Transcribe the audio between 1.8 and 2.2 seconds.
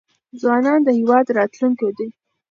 دی.